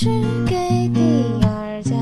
[0.00, 0.08] 把我许
[0.46, 1.92] 给第二家。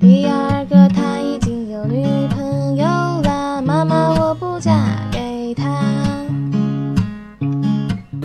[0.00, 2.84] 第二个他已经有女朋友
[3.22, 4.72] 了，妈妈我不嫁
[5.10, 5.64] 给他。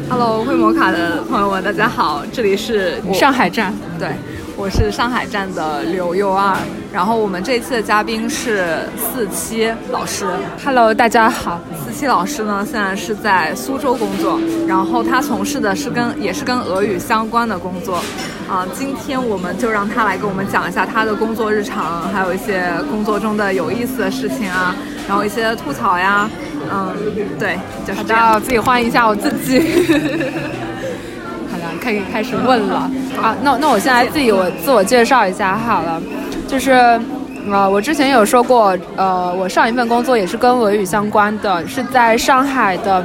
[0.07, 4.09] Hello，会摩卡的朋友们，大家好，这里是上海站，对，
[4.55, 6.55] 我是上海站的刘佑二。
[6.93, 10.27] 然后我们这一期的嘉宾是四七老师。
[10.63, 11.59] Hello，大家好。
[11.95, 18.03] 四七老师呢，现在是在苏州工作，然后他从事的是跟也是跟俄语相关的工作。
[18.49, 24.75] 啊，今天我们就让他来给我们讲一下他的工作日常，还有一些工作中的有意思的事情啊，
[25.07, 26.29] 然后一些吐槽呀。
[26.69, 26.93] 嗯，
[27.39, 28.41] 对，就是这样。
[28.41, 29.61] 自己欢迎一下我自己。
[31.49, 33.33] 好了，可以开始问了啊。
[33.41, 36.01] 那那我现在自己我自我介绍一下好了，
[36.45, 36.99] 就是
[37.51, 43.03] 呃，我之前有说过，呃，我上一份工作也是跟俄语相关的，是在上海的。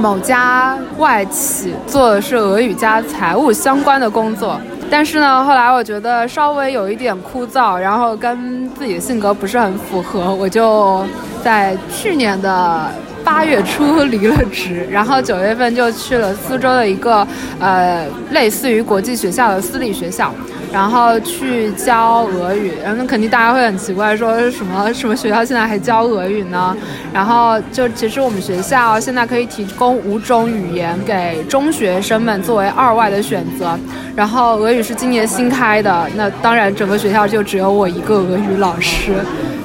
[0.00, 4.58] 某家外企做的是俄语加财务相关的工作，
[4.90, 11.04] 但是呢，后来我觉得稍微有一点枯燥，然后跟自己的性格不是很符合，我就
[11.44, 12.90] 在去年的
[13.24, 17.26] 八月初离了职，然后九月份就去了苏州的一个
[17.58, 20.32] 呃类似于国际学校的私立学校。
[20.72, 26.74] 然后去教俄语，然后那肯定大家会很奇怪，说什么什么学校现在还教俄语呢？
[27.12, 33.78] 然后就其实我们学校现在可以提供五种语言给中学生们作为二外的选择，
[34.16, 39.12] 然后俄语是今年新开的，那当然整个学校就只有我一个俄语老师，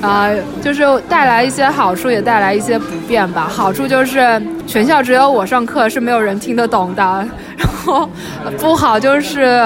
[0.02, 0.28] 啊、
[0.61, 3.47] 就是带来一些好处，也带来一些不便吧。
[3.48, 7.03] 好处就是全校只有我上课是没有人听得懂的，
[7.58, 8.09] 然后
[8.59, 9.62] 不好就是、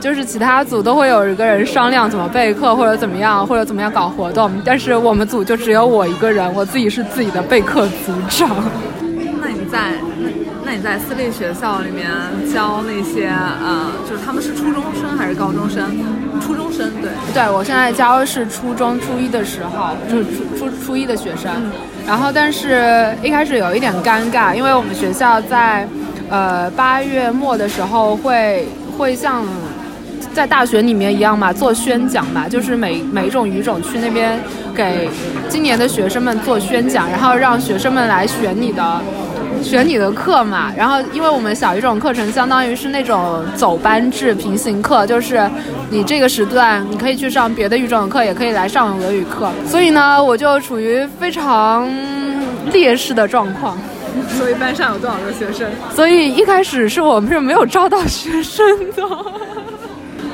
[0.00, 0.62] 就是其他。
[0.66, 8.50] 组都会有一个人商量怎么备课或者怎么样或者怎么样搞活动，但是我们组就只有我一个人，我自己是自己的备课组长。
[9.40, 10.28] 那你在那
[10.76, 12.06] 你在私立学校里面
[12.52, 15.82] 教那些呃，就是他们是初中生还是高中生？
[16.42, 17.10] 初中生对。
[17.32, 21.50] 对，我现在教的是初中初一的时候，就是初初初一的学生。
[21.56, 21.72] 嗯、
[22.06, 25.88] 然后，但是一开始有一点尴尬，因为我们学校在
[26.28, 29.46] 呃八月末的时候会会像。
[30.34, 34.38] 在大学里面一样嘛，做宣讲嘛，就是每每一种语种去那边
[34.74, 35.08] 给
[35.48, 39.00] 今年的学生们做宣讲，然后让学生们来选你的
[39.62, 40.72] 选你的课嘛。
[40.76, 45.48] 然后因为我们小语种课程相当于是那种走班制平行课，就是
[45.90, 49.50] 你这个时段你可以去上别的语种的课，也可以来上俄语课。
[49.66, 51.90] 所以呢，我就处于非常
[52.72, 53.78] 劣势的状况。
[54.36, 55.70] 所以班上有多少个学生？
[55.94, 59.02] 所以一开始是我们是没有招到学生的。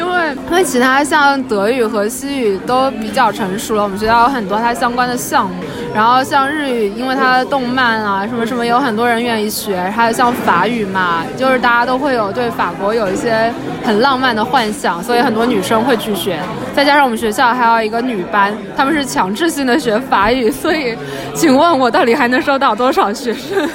[0.02, 5.54] 因为因为其他像德语和西语都比较成熟了，我们学校有很多它相关的项目。
[5.94, 9.78] 然后像日语，因为它的动漫啊什么什么，有很多人愿意学。
[9.94, 13.52] 还有像法语嘛，就是大家都会有对法国有一些
[13.84, 16.40] 很浪漫的幻想，所以很多女生会去学。
[16.74, 20.96] 再加上我们学校还有一个女班，他们是强制性的学法语，所以
[21.34, 23.68] 请问我到底还能收到多少学生？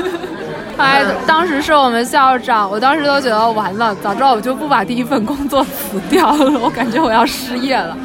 [0.79, 7.97] 哎，当时是我们校长，我当时都觉得完了，早知道我就不把第一份工作辞掉了，我感觉我要失业了，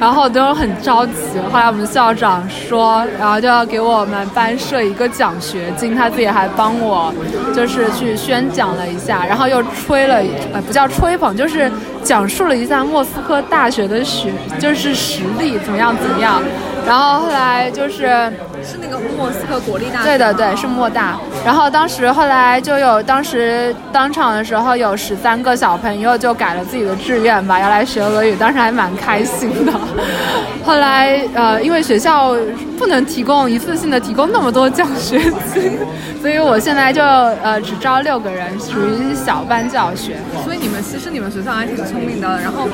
[0.00, 1.12] 然后都很着急。
[1.52, 7.14] 后来我们校长说，然后就要给我们班设一个奖学金，他自己还帮我
[7.54, 10.16] 就是去宣讲了一下，然后又吹了，
[10.52, 11.70] 呃，不叫吹捧，就是
[12.02, 16.42] 讲述了一下莫斯科大学的学，就是实力怎么样怎么样。
[16.84, 18.32] 然后后来就是
[18.66, 21.16] 是那个莫斯科国立大学，对的对，是莫大。
[21.44, 29.72] 然后当时后来就有，当时当场的时候有十三个小朋友就改了自己的志愿吧，要来学俄语，当时还蛮开心的。
[30.64, 32.34] 后来呃，因为学校
[32.76, 35.16] 不能提供一次性的提供那么多奖学
[35.54, 35.78] 金，
[36.20, 40.16] 所以我现在就呃只招六个人，属于小班教学。
[40.44, 42.68] 所以你们其实你们学校还挺聪明的，然后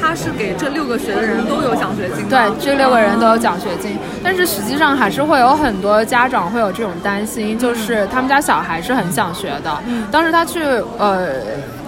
[0.00, 9.76] 他是给这六个学的人都有奖学金，对，这六个人都有奖学金，但是实际上还是会有很多家长会有这种担心，就是他们家小孩是很想学的。
[9.86, 10.62] 嗯、当时他去
[10.98, 11.28] 呃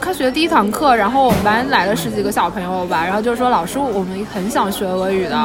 [0.00, 5.36] 开学第一堂课，然后我们班来了十几个小朋友吧，然后就说老师我们很想学俄语的，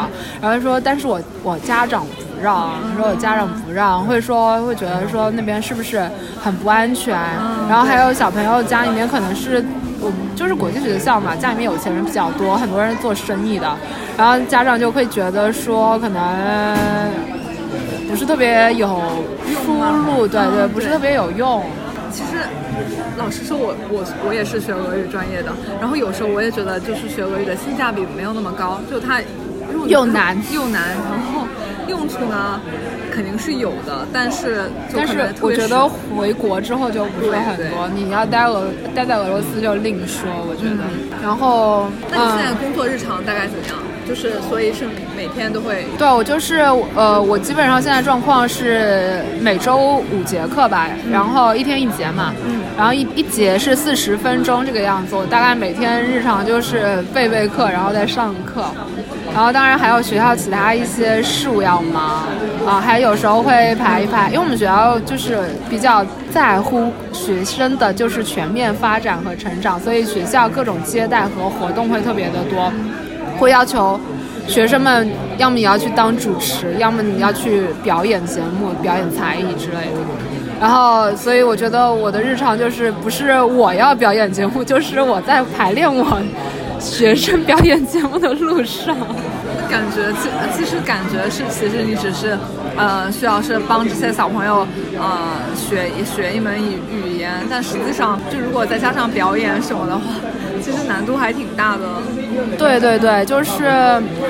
[0.41, 6.09] 然后说但是我我家长不让，说我家长不让，会说会觉得说那边是不是
[6.41, 7.17] 很不安全，
[7.69, 9.63] 然后还有小朋友家里面可能是。
[10.05, 13.73] 我们就是国际学校嘛，家里面有钱人比较多，很多人做生意的，
[14.17, 16.21] 然后家长就会觉得说可能
[18.09, 19.01] 不是特别有
[19.65, 19.73] 出
[20.05, 21.63] 路，对对，不是特别有用。
[22.11, 22.37] 其实，
[23.17, 29.19] 老实说，我我我也是学俄语专业的，然后有时候我也觉得就是学俄语的性价比没有那么高，就它
[29.87, 31.47] 又难又难，然后
[31.87, 32.61] 用处呢
[33.13, 37.87] 肯定是有的，但是但是我觉得回国之后就不是很多。
[37.93, 38.65] 你要待俄
[38.95, 40.83] 待在俄罗斯就另说，我觉得。
[41.21, 43.77] 然后，那你现在工作日常大概怎么样？
[44.05, 45.85] 就是所以是每天都会。
[45.97, 46.55] 对，我就是
[46.95, 52.33] 呃，我基本上现在状况是每周五节课吧，然后一天一节嘛。
[52.45, 52.61] 嗯。
[52.75, 58.65] 然后一一节是四十分钟这个样子，我大概每天日常就是备备课，然后再上课。
[59.33, 62.23] 然后当然还有学校其他一些事务要忙
[62.67, 65.39] 啊，还有时候会排一排，因为我们学校就是
[65.69, 72.71] 比较在乎学生的就是全面发展和成长，所以学校各种接待和活动会特别的多，
[73.39, 73.99] 会要求
[74.47, 75.09] 学生们
[75.39, 79.99] 要么你要去当主持，要么你要去表演节目、表演才艺之类的。
[80.61, 86.21] 然后所以我觉得我的日常就是不是我要表演节目，就是我在排练我。
[86.83, 88.95] 学生表演节目的路上，
[89.69, 92.37] 感觉其其实感觉是，其实你只是，
[92.75, 94.67] 呃，需要是帮这些小朋友，
[94.99, 100.01] 呃，学学一门语语言，但实际上，就如果再加上表演什么的话。
[100.63, 101.81] 其实难度还挺大的，
[102.57, 103.65] 对对对，就是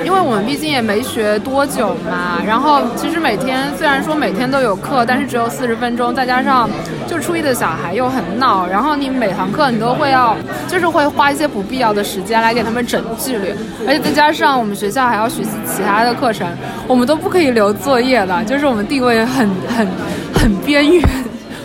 [0.04, 6.68] 因为我们毕竟也没学多久嘛，然后其实每天虽然说每天都有课，但是只有四十分钟，再加上
[7.06, 10.36] 就初一的小孩又很闹，然后你每堂课你都会要，
[10.66, 13.54] 就是会花一些不必要的时间来给他们整纪律，
[13.86, 16.46] 而且再加上我们学校还要学习其他的课程，
[16.86, 19.86] 我们都不可以留作业的，就是我们定位很很
[20.34, 21.08] 很边缘。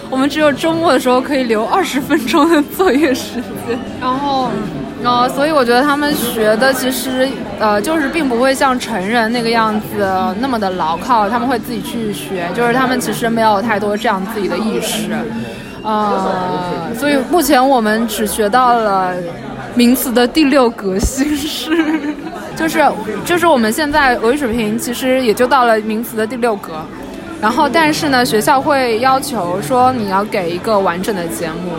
[0.10, 3.36] 我们只有周末的时候可以留二十分钟的作业时
[3.68, 4.50] 间，然后，
[5.04, 7.28] 哦，所以我觉得他们学的其实，
[7.60, 10.06] 呃，就是并不会像成人那个样子
[10.40, 15.10] 那么的牢靠，他们会自己去学，就是他们其实没有太多这样自己的意识，
[15.84, 19.14] 呃，所以目前我们只学到了
[19.74, 21.72] 名词的第六格形式，
[22.58, 22.86] 就是
[23.24, 26.74] 就是我们现在俄语水平其实也就到了名词的第六格。
[27.42, 31.72] 然后，但是呢，学校会要求说你要给一个完整的节目，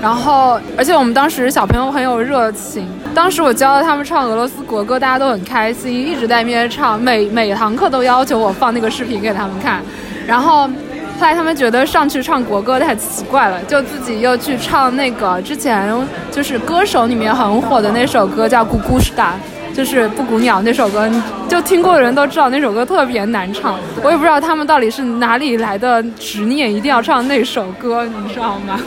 [0.00, 9.82] 然后，而且我们当时小朋友很有热情，当时我教了他们唱俄罗斯国歌，大家都很开心，一直在那边唱，每每堂课都要求我放那个视频给他们看，
[10.26, 15.92] 然后后来他们觉得上去唱国歌太奇怪了，就自己又去唱那个之前
[16.30, 19.32] 就是歌手里面很火的那首歌，叫《咕咕是大》。
[19.72, 21.08] 就是布谷鸟那首歌，
[21.48, 23.78] 就听过的人都知道那首歌特别难唱。
[24.02, 28.80] 我也不知道他们到底是哪里来的执念，一定要唱那首歌，你知道吗？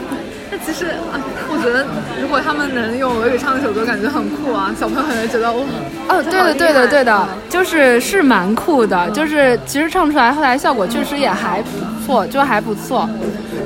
[0.54, 1.18] 那其实啊，
[1.50, 1.84] 我觉得
[2.22, 4.70] 如果他们能用俄语唱那首歌，感觉很酷啊！
[4.78, 5.64] 小朋友可能觉得哇，
[6.08, 9.10] 哦，对的，对的，对的，就是是蛮酷的。
[9.10, 11.68] 就是其实唱出来，后来效果确实也还不
[12.06, 13.08] 错，就还不错。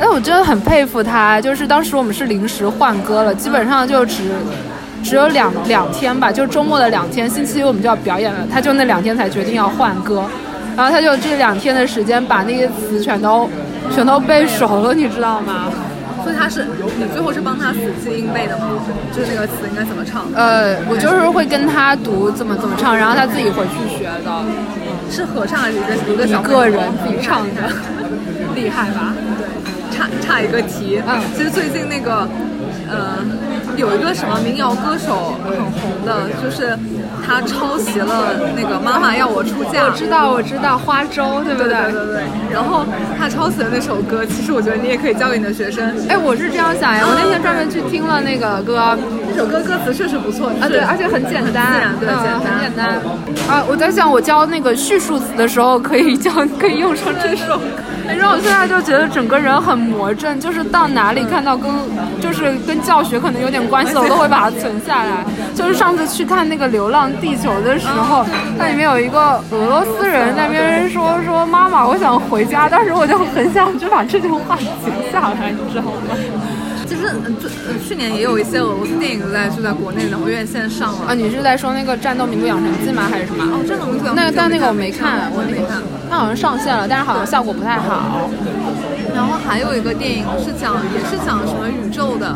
[0.00, 1.38] 哎，我真的很佩服他。
[1.42, 4.22] 就是当时我们是临时换歌了，基本上就只。
[5.04, 8.40] 只有两两天吧，就周末的两天，星期一我们就要表演了。
[8.50, 10.24] 他就那两天才决定要换歌，
[10.76, 13.48] 然后他就这两天的时间把那些词全都
[13.94, 15.66] 全都背熟了，你知道吗？
[16.28, 16.66] 所以他是
[16.98, 18.68] 你最后是帮他死记硬背的吗？
[19.16, 20.26] 就是那个词应该怎么唱？
[20.34, 24.44] 呃，我就是会跟他读怎么怎么唱，然后他自己回去学的。
[25.10, 27.62] 是合唱还是一个一个小个人自己唱的？
[28.54, 29.14] 厉害吧？
[29.38, 31.00] 对，差差一个题。
[31.08, 32.28] 嗯，其实最近那个，
[32.90, 33.24] 呃。
[33.78, 36.76] 有一个什么民谣歌手很红的，就是
[37.24, 39.84] 他抄袭了那个《妈妈要我出嫁》。
[39.86, 41.70] 我知道，我知道，花粥，对不对？
[41.70, 42.22] 对对对。
[42.52, 42.84] 然后
[43.16, 45.94] 他抄袭的那首歌，其实我觉得你也可以教给你的学生。
[46.08, 48.98] 哎，我是这样想呀，我那天专门去听了那个歌，
[49.30, 52.98] 那首歌歌词确实不错啊，对，而且很简单，对，简单，很简单。
[53.48, 57.60] 啊，我在想，我教那个叙述词的时候，可以教， 可以用上这首。
[58.10, 61.70] 你知道，我现在就觉得整个人很魔怔，就是到哪里看到跟，
[62.18, 65.24] 就是跟教学可能有点关系的，我都会把它存下来。
[65.54, 68.24] 就是上次去看那个《流浪地球》的时候，
[68.56, 74.66] 那里面有一个俄罗斯人那边说说妈妈，我想回家，当时我就很想就把这句话写
[75.12, 76.16] 下来，你知道吗？
[76.88, 77.02] 其实，
[77.38, 77.50] 最
[77.86, 81.14] 去年也有一些俄罗斯电影在就在国内然后院线上了啊。
[81.14, 83.02] 你是在说那个《战斗民族养成记》吗？
[83.10, 83.44] 还是什么？
[83.44, 84.30] 哦，《战斗民族养成记》。
[84.32, 85.82] 那但那个我没看，我没看。
[86.08, 88.30] 它好像上线了，但是好像效果不太好。
[89.14, 92.32] 然后还有一个电影是讲，也是讲什么宇宙的，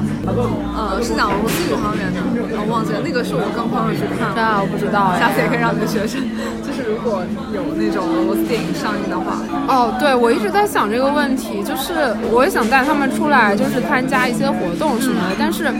[0.77, 2.21] 呃，是讲俄罗斯宇航员的，
[2.61, 3.01] 我忘记了。
[3.01, 4.37] 那个是我跟朋友去看。
[4.37, 5.17] 啊，我不知道。
[5.17, 6.21] 下次也可以让你的学生，
[6.61, 7.23] 就是如果
[7.55, 9.41] 有那种俄罗斯电影上映的话。
[9.69, 15.37] 哦，对，我一直在想这个问题，就是我也想带他们出来，就是参加一些活动什么的。
[15.39, 15.71] 但是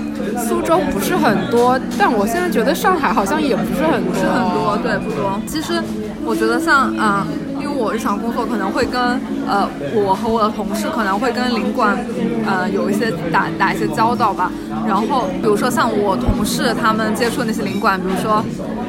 [0.47, 5.41] 苏州不是很多，但我现在觉得上海好像也不是很多，很多，对，不多。
[5.47, 5.83] 其实
[6.25, 7.27] 我觉得像，嗯。
[7.75, 9.01] 我日常工作可能会跟
[9.49, 11.99] 呃，我和我的同事可能会跟领馆
[12.47, 14.53] 呃有一些打打一些交道吧。
[14.87, 18.45] 然后比如说像我同事他们接触的那些领馆，比如说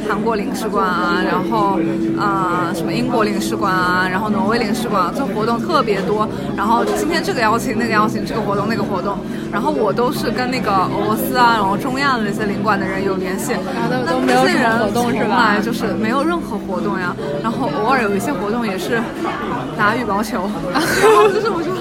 [0.08, 1.80] 韩国领事馆啊，然后
[2.20, 6.28] 啊、什么英国领事馆啊，然后挪威领事馆、啊，这活动特别多。
[6.56, 9.18] 然后今天这个邀请，那个邀请，这个活动那个活动，
[9.52, 19.02] 然后我都是跟那个俄罗斯啊，然后中亚的那些领馆的人有联系，都那都没有什么这些人活动是吧从来就是没有任何活动呀，然后偶尔有一些活动也是
[19.78, 21.78] 打羽毛球， 然后就是我觉得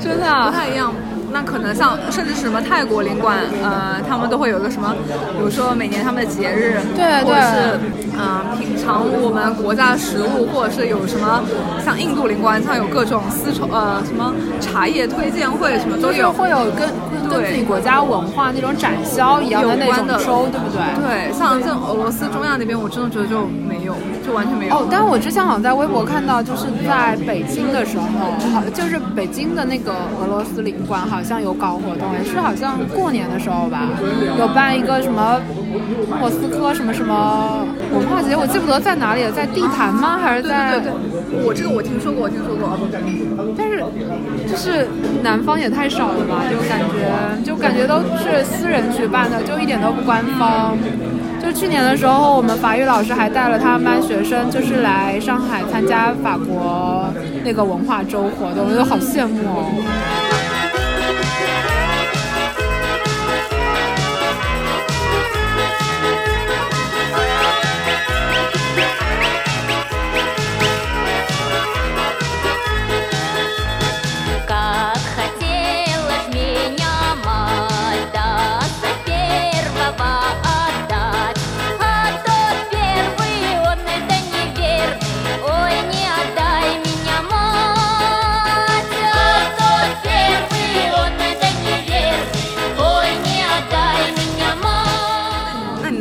[0.00, 0.92] 真的不啊，太一样。
[1.32, 4.94] 那可能像甚至是什么泰国领馆，呃，他们都会有一个什么，
[5.36, 7.80] 比如说每年他们的节日，对或者是
[8.14, 11.42] 嗯、呃品尝我们国家的食物，或者是有什么
[11.84, 16.32] 像印度领馆，像有各种丝绸呃什么茶叶推荐会，什么都有。
[16.36, 20.84] 会有跟跟对自己国家文化那种展销一样的那种周，对不对？
[21.00, 24.74] 对，像这种俄罗斯、中亚那边，我真的觉得就没有，就完全没有。
[24.74, 28.04] 哦，但是我之前好像在微博看到，就是在北京的时候，
[28.52, 33.88] 好就是北京的那个俄罗斯领馆好像有搞活动，也是好像过年的时候吧，
[34.38, 35.40] 有办一个什么
[36.20, 40.18] 莫斯科什么什么文化节，我记不得在哪里了，在地坛吗？
[40.22, 40.70] 还是对在？
[40.72, 42.76] 对对对，我这个我听说过，我听说过。
[43.56, 43.78] 但是
[44.50, 44.86] 就是
[45.22, 50.76] 南方也太少了吧，就感觉就感觉都是私人举办的，就一点都不官方。
[51.46, 57.08] 就去年的时候，我们法语老师还带了他们班学生，就是来上海参加法国
[57.44, 60.35] 那个文化周活动，我觉得好羡慕哦。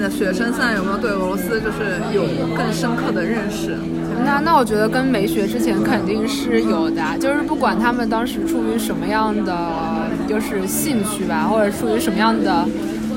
[0.09, 2.23] 学生现在有没有对俄罗斯就是有
[2.55, 3.75] 更深刻的认识？
[4.23, 9.55] 那那我觉得跟没学之前肯定是有的，就是不管他们当时出于什么样的
[10.27, 12.65] 就是兴趣吧，或者出于什么样的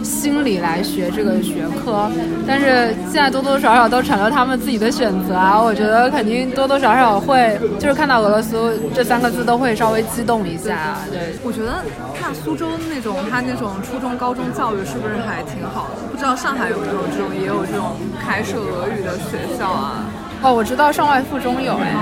[0.08, 2.10] 心理来学这个学科，
[2.46, 5.60] 但是现在多多少少都成了他们自己的选择啊。
[5.60, 10.96] 我觉得肯定多多少少会，就是看到俄罗斯这三个字都会稍微激动一下。
[11.12, 11.84] 对，我觉得
[12.18, 16.08] 看苏州那种，他那种初中、高中教育是不是还挺好的？
[16.10, 20.06] 不知道上海有没有这种，也有这种开设俄语的学校啊？
[20.40, 21.92] 哦，我知道上外附中有哎，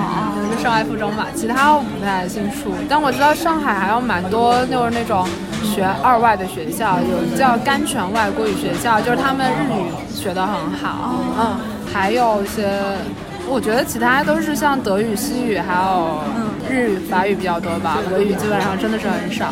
[0.54, 2.70] 就上外附中嘛，其他我不太清楚。
[2.88, 5.26] 但我知道上海还有蛮多就是那种
[5.66, 11.56] 学二外的学校，有叫甘泉外国语学校，就是他们日语学得很好，嗯，
[11.92, 12.66] 还有一些，
[13.48, 16.20] 我觉得其他都是像德语、西语，还有
[16.70, 19.50] 日语、法语比较多吧，俄语基本上真的是很少。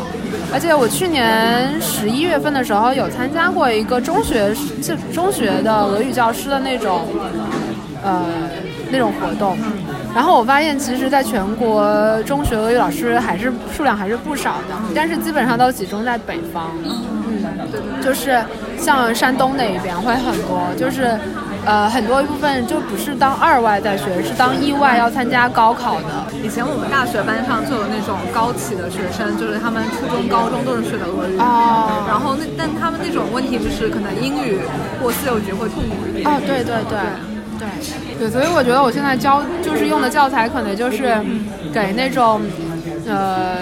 [0.52, 7.02] 而且我去年十一月份的时候有参加过一个中学就中学的俄语教师的那种。
[8.04, 8.22] 呃
[8.90, 9.56] 那种活动。
[10.14, 16.70] 然后我发现，其实，在全国中学俄语老师还是数量还是不少的，但是基本上都集中在北方。
[16.84, 17.42] 嗯，
[17.72, 18.40] 对就是
[18.78, 21.18] 像山东那一边会很多，就是
[21.66, 26.26] 呃很多一部分就不是当二外在学，是当一外要参加高考的。
[26.42, 31.36] 以前我们大学班上就有那种高起的学生，就是他们初中、高中都是学的俄语。
[31.38, 34.60] 哦然后那但他们那种问题就是可能英语
[35.02, 36.28] 或自由局会痛苦一点。
[36.30, 36.98] 哦，对对对。
[37.56, 37.70] 对对，
[38.30, 41.16] 所以我觉得我现在教就是用的教材，可能就是
[41.72, 42.40] 给那种，
[43.06, 43.56] 呃，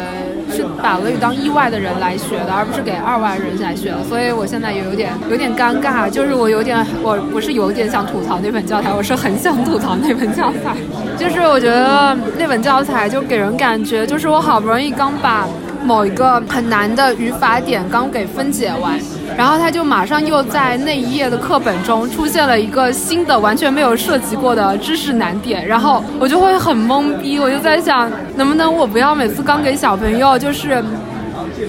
[0.50, 4.02] 是把俄语当意外的人来学的，而不是给二外人来学的。
[4.04, 10.76] 所以我现在也有点有点尴尬，就是我有点，我不是有点想吐槽那本教材，我是很想吐槽那本教材。
[11.18, 15.46] 就是我觉得那本教材就给人感觉，就是我好不容易刚把
[15.84, 18.98] 某一个很难的语法点刚给分解完。
[19.36, 30.82] 然后他就马上又在那一页的课本中出现了一个新的完全没有涉及过的知识难点，然后我就会很懵逼，我就在想，能不能我不要每次刚给小朋友就是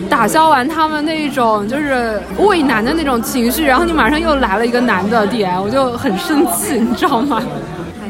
[0.10, 7.42] 打消完他们那种就是畏难的那种情绪，然后你马上又来了一个难的点，我就很生气，你知道吗？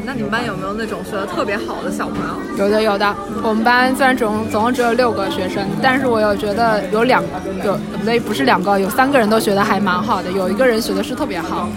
[0.04, 2.64] 哎，那你们班有没有那种学的特别好的小朋友？
[2.64, 7.22] 有的有的，我们班虽然总总共只有六个学生，但是我有觉得有两
[7.64, 11.68] 有不对，不是两个，有三个人都学的还蛮好的，有一个人学的是特别好，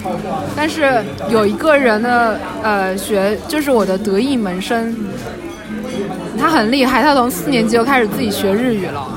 [0.56, 4.94] 但是有一个人的呃学就是我的得意门生，
[6.38, 9.08] 他很厉害，他从四年级就开始自己学日语了，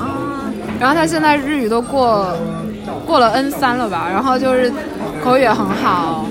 [0.79, 2.33] 然后他现在日语都过
[3.05, 4.71] 过了 N 三了吧，然后就是
[5.23, 6.25] 口语也很好。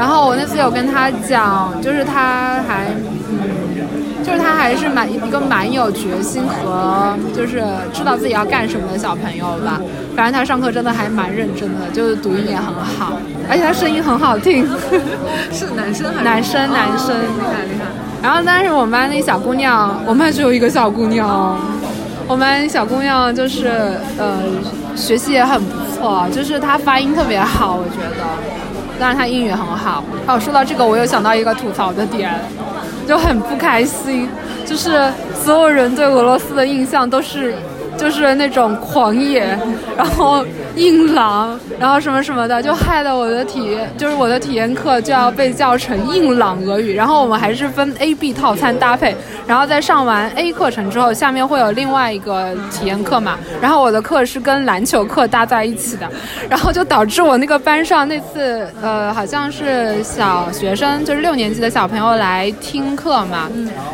[0.00, 2.86] 然后我那次有跟他讲，就是他还
[3.28, 9.78] 嗯，就是他还是蛮一个蛮有决心和就是知道自己要干什么的小朋友吧。
[10.16, 13.12] 反正他上课真的还蛮认真的，就是读音也很好，
[13.46, 14.66] 而且他声音很好听。
[15.52, 17.84] 是男生还是男生男生厉害厉害。
[18.22, 21.58] 然后，但是我们班那小姑娘，我们班只有一个小姑娘。
[22.26, 23.68] 我们班小姑娘就是
[24.16, 24.40] 呃，
[24.96, 28.24] 学习也很不错，就是她发音特别好，我觉得。
[29.00, 30.04] 当然他英语很好。
[30.26, 32.30] 哦，说到这个，我又想到一个吐槽的点，
[33.08, 34.28] 就很不开心，
[34.66, 37.54] 就是所有人对俄罗斯的印象都是。
[38.00, 39.58] 就是那种狂野，
[39.94, 40.42] 然后
[40.74, 46.94] 硬朗，然后什么什么的，就害得我的体，就是我的体验课就要被叫成硬朗俄语。
[46.94, 49.14] 然后我们还是分 A、B 套餐搭配，
[49.46, 53.38] 然后在上完 A 课程之后，下面会有另外一个体验课嘛。
[53.60, 56.08] 然后我的课是跟篮球课搭在一起的，
[56.48, 63.50] 然后就导致我那个班上那次，呃，好像是小学生，就是六年级的小朋友来听课嘛，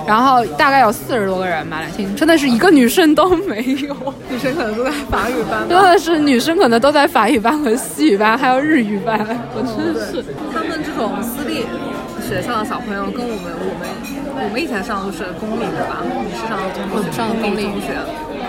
[0.07, 3.96] 然后大概有四十多个人吧来听，真的是一个女生都没有。
[4.31, 9.19] 女生可能都在法语班，真的是女生可能都在法语班和西语班，还有日语班。
[9.55, 11.67] 我真是，他们这种私立
[12.21, 13.89] 学校的小朋友跟我们我们
[14.45, 16.03] 我们以前上的都是公立的吧？
[16.25, 17.95] 你是上的公立上的公立中学，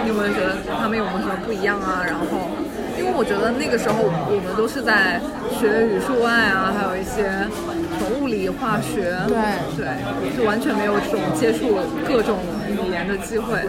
[0.03, 2.03] 你有没有觉得他们有没有什么不一样啊？
[2.05, 2.51] 然后，
[2.99, 5.21] 因为我觉得那个时候我们都是在
[5.53, 7.47] 学语数外啊，还有一些
[8.19, 9.37] 物理、化学，对
[9.77, 9.87] 对，
[10.37, 12.37] 就完全没有这种接触各种
[12.69, 13.59] 语言的机会。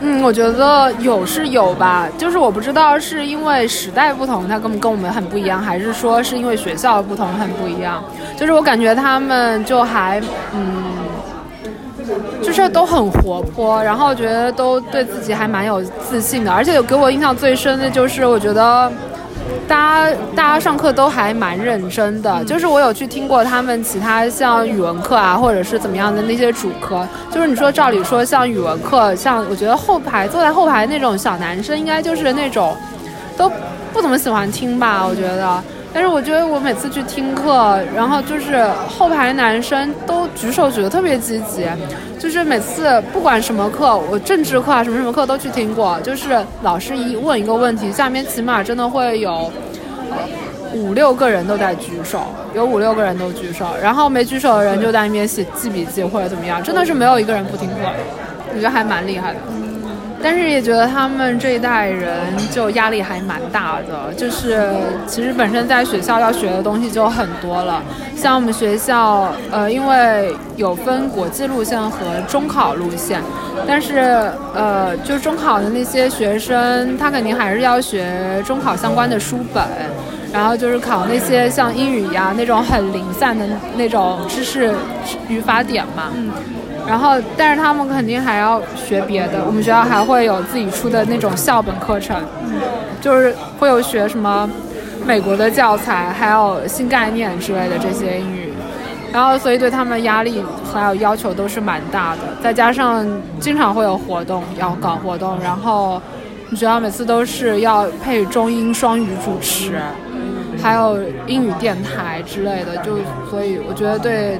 [0.00, 8.02] 嗯，我觉得有是有吧，就是我不知道是因为时代不同，他跟跟我们很不一样，还是说是因为学校不同很不一样。
[8.36, 10.20] 就是我感觉他们就还
[10.54, 10.84] 嗯，
[12.42, 18.90] 就是都很活泼，然后觉得都对自己还蛮有自信的，而且给我印象最深的就是我觉得。
[19.68, 32.76] 大家大家上课都还蛮认真的，就是我有去听过他们其他像语文课啊，或者是怎么样的那些主科，就是你说照理说像语文课，像我觉得后排坐在后排那种小男生，应该就是那种
[33.36, 33.50] 都
[33.92, 35.62] 不怎么喜欢听吧，我觉得。
[35.96, 41.66] 但是我觉得我每次去听课，然后就是后排男生都举手举得特别积极，
[42.18, 49.50] 就是每次不管什么课，我政治课啊什么什么课都去听过，就是老师一问一个问题，下面起码真的会有
[50.74, 57.76] 五六个人都在举手，有五六个人都举手，然后没举手的人就在那边写记笔记或者怎么样，真的是没有一个人不听课，
[58.50, 59.38] 我觉得还蛮厉害的。
[60.22, 62.10] 但是也觉得他们这一代人
[62.50, 64.74] 就压力还蛮大的，就是
[65.06, 67.82] 其实本身在学校要学的东西就很多了。
[68.16, 73.22] 像我们学校，呃，因为有分国际路线和中考路线，
[73.68, 79.62] 但是呃，就中考的那些学生，他肯定还是要学中考相关的书本，
[80.32, 84.74] 然后就是考那些像英语呀那种很零散的那种知识
[85.28, 86.10] 语法点嘛。
[86.88, 89.44] 然后，但是他们肯定还要学别的。
[89.44, 92.16] 我们学校还会有自己出的那种校本课程，
[93.00, 94.48] 就是会有学什么
[95.04, 98.52] 美国的教材，还有新概念之类的这些英语。
[99.12, 102.20] 然后，所以对他们压力还有要求都是蛮大的。
[102.40, 103.04] 再加上
[103.40, 109.74] 经常会有活动要搞活动，然后我们学校每次都是要配中英双语主持，
[110.62, 112.76] 还有英语电台之类的。
[112.78, 114.38] 就所以我觉得对。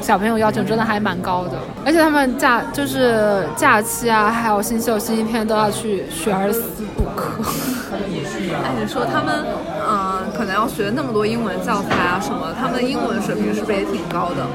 [0.00, 1.52] 小朋友要求真的还蛮高的，
[1.84, 6.62] 而且他们假就是假期啊，还有星期六、星期天都要去学而思
[6.96, 7.42] 补课。
[7.92, 9.44] 哎，你说他们，
[9.88, 14.46] 嗯，可能要学那么多英文教材啊什么，他们英文水平是不是也挺高的？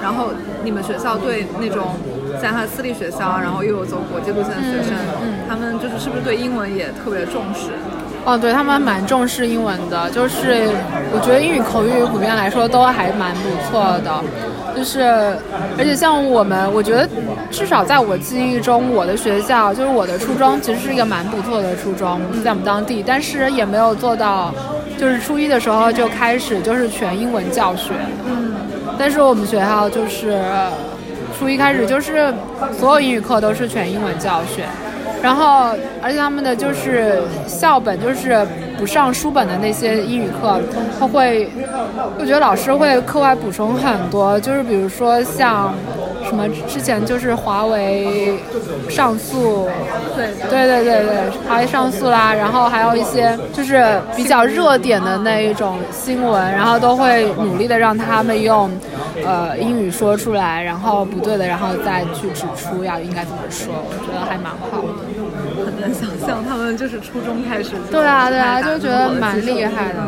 [0.00, 0.28] 然后
[0.62, 1.96] 你们学校对那种
[2.40, 4.96] 像他私立学校，然后又有走国际路线的学生，
[5.48, 7.70] 他们就是是不是对英文也特别重视？
[8.24, 10.70] 哦，对他们蛮重视英文的，就是
[11.12, 14.22] 我觉得英语口语普遍来说都还蛮不错的，
[14.76, 15.02] 就是，
[15.78, 17.08] 而且像我们，我觉得
[17.50, 24.52] 至少在我记忆中，我的学校就是我的初中，其实是一个蛮不错的初中，在我们当地，但是也没有做到，
[24.98, 27.94] 就是初一的时候就开始就是全英文教学，
[28.26, 28.54] 嗯，
[28.98, 30.38] 但是我们学校就是
[31.38, 32.32] 初一开始就是
[32.78, 34.64] 所有英语课都是全英文教学。
[35.22, 35.70] 然后，
[36.02, 38.46] 而且他们的就是校本，就是
[38.78, 40.60] 不上书本的那些英语课，
[40.98, 41.48] 他会，
[42.18, 45.72] 我觉得老师会课外补充很多，就是比如说像
[46.24, 48.34] 什么之前就是华为
[48.88, 49.68] 上诉，
[50.16, 58.70] 对对对对对，华为上诉啦，然后还有一些就是比较热点的那一种新闻，然后都会努力的让他们用
[59.24, 65.04] 呃英语说出来，然后不对的，然后再去指出要应该怎么说，我觉得还蛮好的。
[65.64, 67.72] 很难想象他们就是初中开始。
[67.90, 70.00] 对啊，对啊，就觉得蛮厉害的。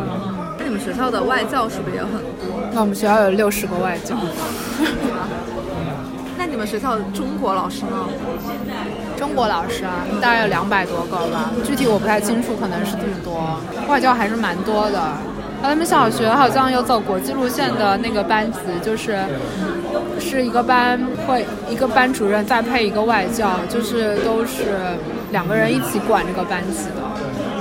[0.59, 2.61] 那你们学校的外教是不是也很多？
[2.73, 4.15] 那我们学校有六十个外教。
[6.37, 7.91] 那你你们学校的中国老师呢？
[9.15, 13.59] 中国老师啊，大概有两百多个吧，具体我不太清楚，可能是这么多。
[13.87, 14.99] 外教还是蛮多的。
[15.61, 19.19] 他们小学好像有走国际路线的那个班级，就是
[20.19, 24.77] 是一个班会一个班主任再配一个外教，就是都是
[25.31, 27.03] 两个人一起管这个班级的。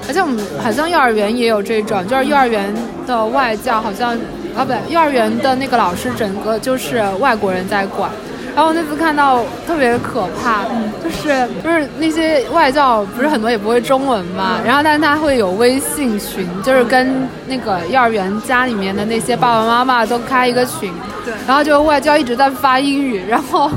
[0.09, 2.73] 而且我们好像幼儿园也有这种，就是幼儿园
[3.07, 4.17] 的外教好像
[4.57, 8.11] 啊不，幼儿园的那个老师整个就是外国人在管。
[8.57, 10.65] 然后我那次看到特别可怕，
[11.05, 20.91] 就是就是那些外教不是很多也不会中文嘛，然后但是他会有微信群，就是跟那个幼儿园家里面的那些爸爸妈妈都开一个群，
[21.23, 21.35] 对。
[21.47, 23.71] 然后就外教一直在发英语，然后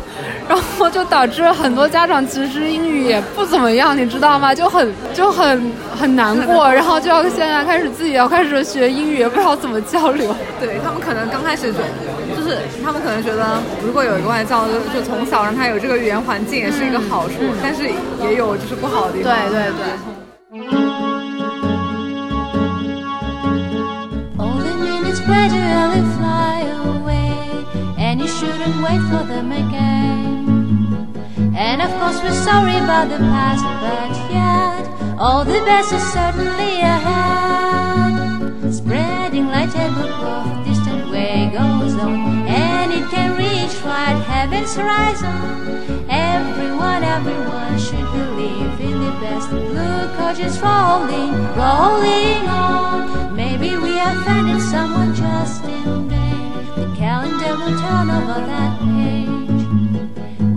[0.47, 4.55] 然后就导致很多家长其实英语也不怎么样，你知道吗？
[4.55, 10.33] 就很就很很难过，然后就要现在开始自己要开始学英语，也不知道怎么交流。
[10.57, 11.73] 对他们可能刚开始
[12.49, 17.83] 就就是他们可能觉得，如果有一个外教，就就从小让他有这个语言环境也是一个好处，但是
[18.23, 19.31] 也有就是不好的地方。
[19.49, 19.85] 对对对。
[28.01, 28.19] And.
[31.55, 34.88] And of course, we're sorry about the past, but yet,
[35.19, 38.73] all the best is certainly ahead.
[38.73, 42.28] Spreading like tablecloth, distant way goes on, and
[44.13, 46.05] right heaven's horizon.
[46.09, 49.49] Everyone, everyone should believe in the best.
[49.51, 53.35] The Blue coaches rolling, rolling on.
[53.35, 56.51] Maybe we offended someone just in vain.
[56.75, 59.63] The calendar will turn over that page.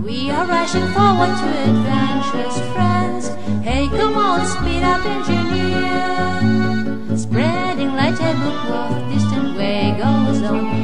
[0.03, 3.27] We are rushing forward to adventures, friends.
[3.63, 5.93] Hey, come on, speed up, engineer.
[7.17, 10.82] Spreading like tablecloth, distant way goes on,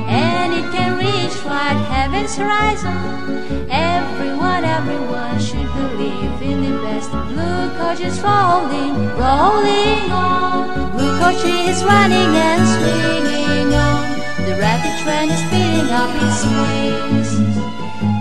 [1.30, 3.70] reach right heaven's horizon.
[3.70, 7.12] Everyone, everyone should believe in the best.
[7.12, 10.92] Blue coach is rolling, rolling on.
[10.92, 14.20] Blue coach is running and swinging on.
[14.46, 17.34] The rapid train is speeding up its pace.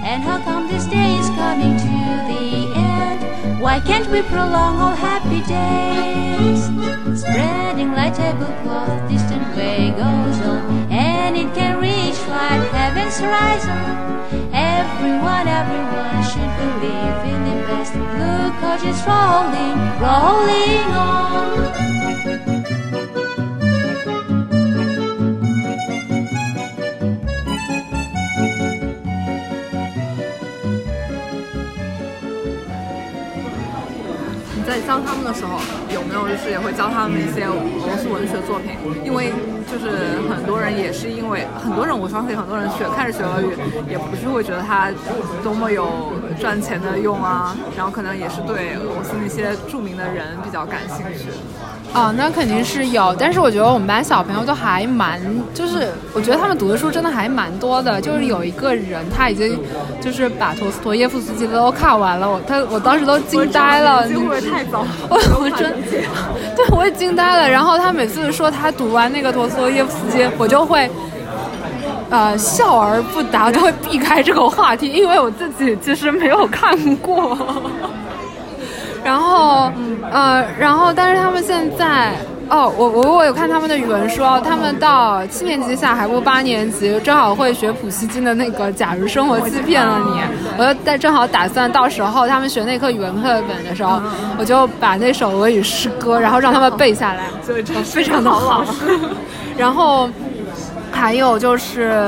[0.05, 1.97] And how come this day is coming to
[2.31, 3.61] the end?
[3.61, 6.65] Why can't we prolong all happy days?
[7.21, 11.98] Spreading like tablecloth, distant way goes on, and it can reach
[12.49, 13.79] right heaven's horizon.
[14.53, 17.93] Everyone, everyone should believe in the best.
[17.93, 21.69] Blue coach is rolling, rolling on.
[34.55, 35.61] 你在教他们的时候，
[35.93, 38.77] 有没有就是也会教他们一些俄罗斯文学作品？
[39.05, 39.33] 因为
[39.71, 43.57] 就是很多人也是因为很多人，我相信很多人学开始学俄语，
[43.91, 44.91] 也不是会觉得它
[45.43, 51.29] 多么有赚钱的用啊，然后可能也是对俄罗斯那些著名的人比较感兴趣。
[51.95, 55.19] 哦，那肯定是有，但是我觉得我们班小朋友都还蛮，
[55.55, 57.99] 就是我觉得他们读的书真的还蛮多的。
[57.99, 59.59] 就是有一个人，他已经
[60.01, 64.85] 就是把陀思妥耶夫斯基的都看完了，我他我当时都惊呆了，会不会太早？
[65.09, 65.75] 我我真
[66.55, 67.49] 对我也惊呆了。
[67.49, 70.89] 然后他每次说他读完那个陀思妥耶夫斯基，我就会。
[72.11, 77.37] 呃，笑而不答，我就会避开这个话题，因为我自己其实没有看过。
[79.05, 79.71] 然后，
[80.11, 82.15] 呃，然后，但是他们现在，
[82.49, 90.21] 哦，我我我有看他们的语文书哦，他们到七年级下还不八年级，正好会学普希金的那个《假如生活欺骗了你》，
[90.57, 94.01] 我就在正好打算到时候他们学那课语文课本的时候，
[94.41, 98.65] 我就把那首俄语诗歌，然后让他们背下来， 所以这非常的好。
[99.59, 100.09] 然后
[100.93, 102.07] 还有就是。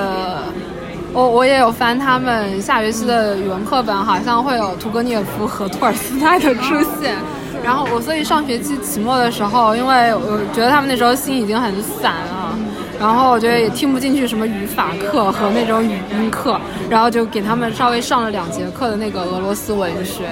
[1.12, 7.16] 我我也有翻他们下学期的语文课本，好像会有屠格涅夫和托尔斯泰的出现。
[7.64, 12.56] 然后我所以上学期期末的时候，因为我觉得他们那时候心已经很散了，
[13.00, 20.26] 然后我觉得也听不进去什么语法课和那种语音课，然后就给他们稍微上了两节课的那个俄罗斯文学，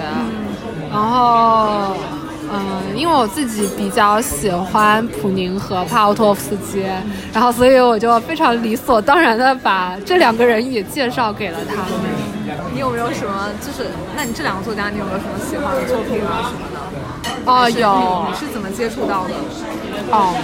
[0.93, 1.97] 然后。
[2.51, 6.83] 嗯，因为我自己比较喜欢普宁和帕奥托夫斯基，
[7.33, 11.93] 然后所以我就非常理所当然的把这两个人也介绍给了他们。
[12.73, 13.91] 你有没有什么就是？
[14.17, 16.79] 那你这两个作家，你有没有什么喜欢的作品啊什么的？
[17.45, 18.27] 哦，有。
[18.31, 19.35] 你是怎么接触到的？
[20.11, 20.35] 哦，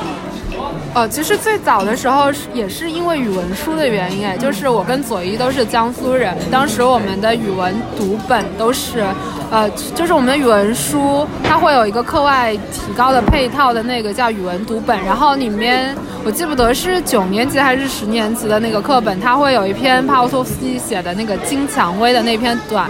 [0.95, 9.05] 哦，其实最早的时候是也是因为语文书的原因，哎，就是我跟左一都是江苏人，当时我们的语文读本都是，
[9.51, 22.89] 呃，就是我们的语文书，它会有一个课外提高的配套的那个叫语文读本，然后里面我记不得是九年级还是十年级的那个课本，它会有一篇帕沃托夫斯基写的那个《金蔷薇》的那篇短。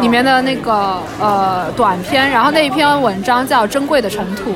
[0.00, 4.50] 里面的那个呃短篇，然后那一篇文章叫《珍贵的尘土》，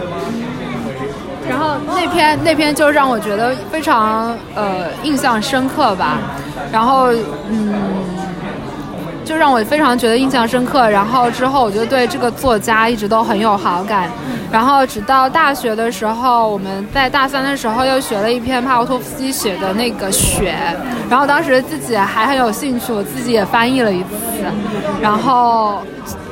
[1.48, 6.18] 然后那篇那篇就让我觉得非常呃印象深刻吧，
[6.72, 7.08] 然后
[7.48, 7.74] 嗯，
[9.24, 14.10] 就让我非常觉得印象深刻，然后之后我就对这个作家一直都很有好感，
[14.52, 20.54] 然后直到大学的时候，我们在大三的时候又学了一篇帕沃托夫斯基写的那个《雪》，
[21.10, 24.08] 然后当时自己还很有兴趣，我自己也翻译了一次，
[25.00, 25.82] 然后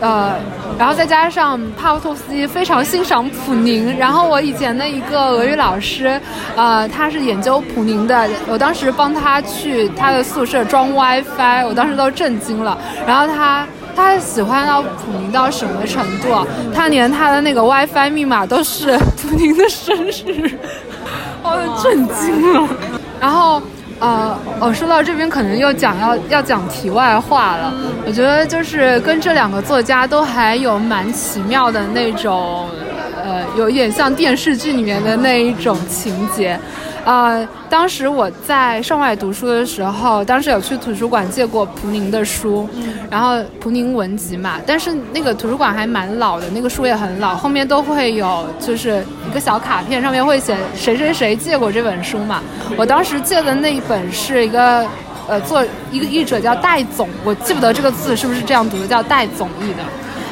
[0.00, 0.32] 呃。
[0.78, 6.18] 然后再加上帕沃托夫斯基非常欣赏普宁，然后我以前的一个俄语老师，
[6.56, 12.76] 呃，他是研究普宁的，我当时帮他去他的宿舍装 WiFi，我当时都震惊了。
[13.06, 16.46] 然后他他喜欢到普宁到什么程度？
[16.74, 20.58] 他连他的那个 WiFi 密码都是普宁的生日，
[21.42, 22.68] 我震惊了。
[23.20, 23.62] 然后。
[24.02, 27.72] 呃，哦，说到这边可能又讲要要讲题外话了。
[28.04, 32.68] 我觉得就是跟这两个作家都还有蛮奇妙的那种，
[33.24, 36.58] 呃，有一点像电视剧里面的那一种情节。
[37.04, 42.68] 呃，当时我在上外读书的时候，当时有去图书馆借过蒲宁的书，
[43.10, 52.40] 然后蒲宁文集嘛，但是那个图书馆还蛮老的，那个书也很老，后面都会有就是一个小卡片，上面会写谁谁谁借过这本书嘛。
[52.76, 54.86] 我当时借的那一本是一个，
[55.28, 59.82] 呃，做一个译者叫戴总，我记不得这个字是不是这样读的，叫戴总译的。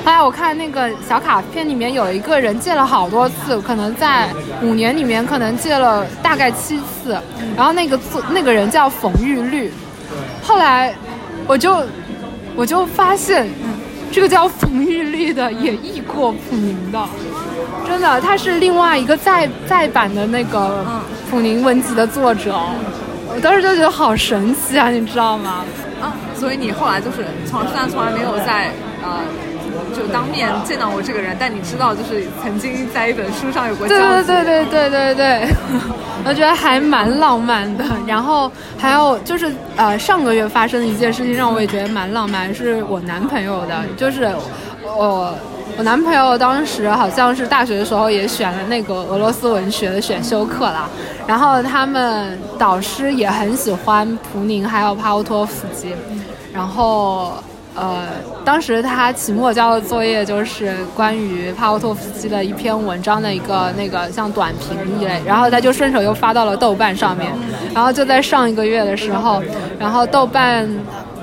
[0.05, 4.29] 后来我看那个小卡片里面有一个人借了好多次，可能在
[4.63, 7.17] 五年里面可能借了大概七次，
[7.57, 9.71] 然后那个字那个人叫冯玉律，
[10.43, 10.95] 后来
[11.47, 11.85] 我就
[12.57, 13.47] 我就发现，
[14.11, 16.99] 这个叫冯玉律的也译过普宁的，
[17.87, 20.85] 真的他是另外一个再再版的那个
[21.31, 22.59] 普宁文集的作者，
[23.29, 25.65] 我当时就觉得好神奇啊，你知道吗？
[26.01, 28.73] 啊，所以你后来就是从虽然从来没有在
[29.05, 29.21] 呃。
[29.97, 34.27] 就当面见到我这个人，但你知道，就是曾经在一本书上有过交集。
[34.27, 35.49] 对对对对对对对，
[36.25, 37.85] 我觉得还蛮浪漫的。
[38.07, 44.31] 然后还有就是呃，上个月发生的一件事情让我也觉得蛮浪漫，是我男朋友的，就是
[44.83, 45.35] 我
[45.77, 50.89] 我男朋友当时好像是大学的时候也选了那个俄罗斯文学的选修课啦，
[51.27, 55.95] 然后他们导师也很喜欢普宁还有帕沃托夫斯基，
[56.53, 57.35] 然后。
[57.75, 58.07] 呃，
[58.45, 67.33] 当时他期末交的作业就是关于帕沃托夫斯基的一篇文章的一个那个像短评一类，然后他就顺手又发到了豆瓣上面，
[67.75, 69.43] 然后就在上一个月的时候，
[69.79, 70.69] 然后豆瓣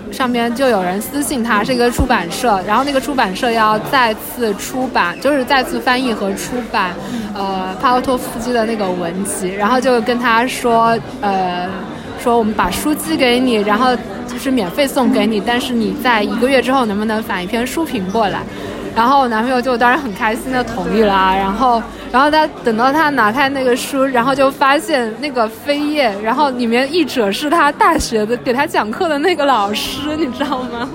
[0.09, 6.93] 上面就有人私信他是一个出版社，然后那个出版社要再次出版，就是再次翻译和出版，
[7.35, 11.67] 呃，帕沃托夫斯基的那个文集，然后就跟他说，呃，
[12.27, 13.95] 说我们把书寄给你，然后。
[14.27, 18.41] 就是免费送给你，但是你在一个月之后能不能返一篇书评过来？
[18.93, 21.33] 然后我男朋友就当然很开心的同意了。
[21.35, 30.87] 然后，然后他等到他拿开那个书，然后就发现那个扉页，然后里面译者是他大学的给他讲课的那个老师，你知道吗？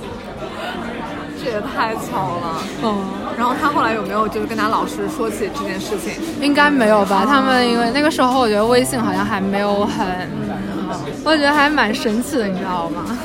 [1.43, 2.63] 这也太巧了。
[2.85, 2.95] 嗯。
[3.37, 6.13] 然后他后来有没有就是跟他老师说起这件事情？
[6.41, 7.25] 应该没有吧？
[7.27, 10.07] 他们因为那个时候我觉得微信好像还没有很。
[11.25, 13.19] 我觉得还蛮神奇的，你知道吗？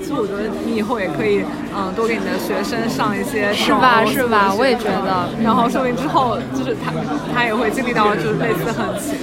[0.00, 1.44] 其实我觉得你以后也可以，
[1.74, 4.04] 嗯，多给你的学生上一些是吧？
[4.04, 4.52] 是吧？
[4.52, 5.28] 我也觉得。
[5.42, 6.92] 然后说明之后，就是他
[7.34, 9.16] 他也会经历到就是类似很奇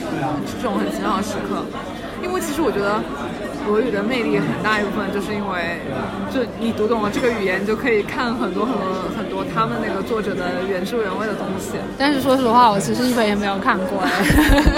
[0.61, 1.65] 这种很奇妙的时刻，
[2.23, 3.01] 因为其实我觉得。
[3.67, 5.81] 俄语的魅力很大一部分就是因为，
[6.31, 8.83] 就你读懂了这个语言，你就可以看很多很多
[9.17, 11.73] 很多他们那个作者的原汁原味的东西。
[11.97, 14.01] 但是说实话，我其实一本也没有看过。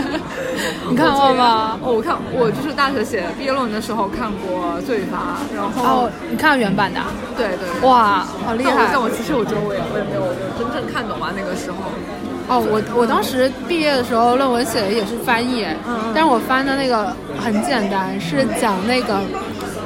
[0.90, 1.80] 你看过吗？
[1.82, 7.00] 哦，我看我就是大学写毕业论文的时候看过《罪与罚》，然后哦，你看原版的？
[7.38, 7.88] 对对。
[7.88, 8.90] 哇，好厉害！
[8.92, 11.78] 但我其实我觉得我也我也没有真正看懂啊那个时候。
[12.52, 19.22] 哦，我我当时毕业的时候论文写的也是翻译，嗯但是我翻的那个很简单，是讲那个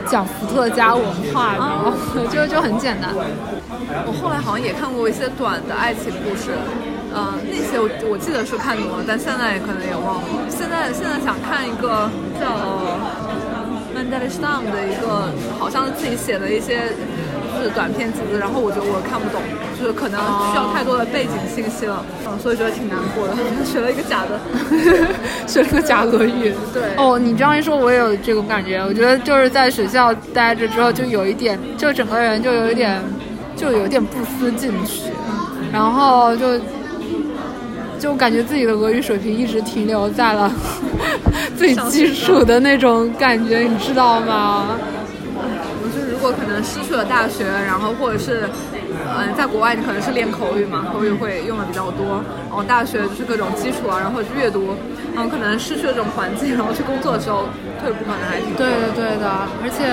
[0.10, 3.14] 讲伏特加文化的，就就很简单。
[4.08, 6.58] 我后来好像也看过一些短的爱情故事，
[7.14, 10.26] 嗯，那些我我记得是看懂了，但现在可能也忘了。
[10.50, 12.10] 现在现在想看一个
[12.42, 12.50] 叫
[13.94, 16.82] Mandelstam 的一个，好像是自己写的一些
[17.54, 17.62] 就。
[17.62, 19.42] 是短篇集子，然后我觉得我看不懂，
[19.86, 20.20] 就是可能
[20.50, 24.40] 需要太多的背景信息了，嗯，所以觉得挺难过的， 学了一个假的。
[25.46, 26.52] 学了个假俄语。
[26.74, 28.80] 对哦，你这样一说，我也有这种感觉。
[28.80, 33.00] 我觉得就是在学校待着之后，就有一点，就整个人就有一点，
[33.56, 35.12] 就有点不思进取，
[35.72, 36.60] 然后就
[38.00, 40.52] 就感觉自己的俄语水平一直停留在了
[41.56, 44.80] 最基础的那种感觉，你知道吗？
[45.84, 48.50] 就是如果可能失去了大学，然后或者是，
[49.18, 54.76] 嗯、在国外你可能是练口语嘛，口语会用的比较多，然后大学就是各种基础啊，然后阅读，
[55.14, 57.48] 然后可能失去了这种环境，然后去工作的时候
[57.82, 58.58] 退步可能还挺多。
[58.58, 59.30] 对的，对的，
[59.64, 59.86] 而且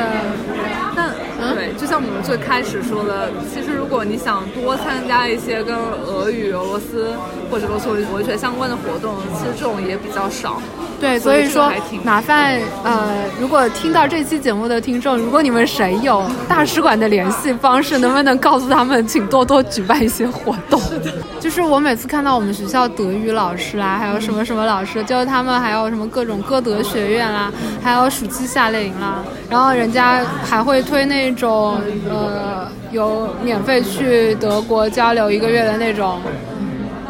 [0.94, 1.10] 但
[1.54, 7.12] 对，就像我们最开始说的，其实如果你想多参加一些跟俄语、俄罗斯
[7.50, 10.60] 或者俄罗斯文学相关的活动，其实这种也比较少。
[11.02, 11.68] 对，所以说
[12.04, 20.80] 麻烦呃，如果听到这期节目的听众，如果你们谁有大使馆的联系方式，能不能告诉他们，请多多举办一些活动？
[21.40, 36.20] 就是我每次看到我们学校德语老师啦， 还有什么什么老师，就是他们还有什么各种歌德学院啦，还有暑期夏令营啦，然后人家还会推那种呃有免费去德国交流一个月的那种。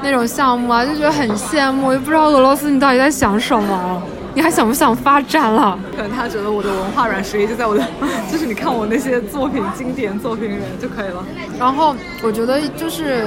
[0.03, 4.03] 那种项目啊，就觉得很羡慕，也不知道俄罗斯你到底在想什么，
[4.35, 5.79] 你还想不想发展了？
[5.97, 7.85] 可能他觉得我的文化软实力就在我的，
[8.31, 11.25] 就是你看我那些作品、经典作品里面就可以了。
[11.59, 13.27] 然后我觉得就是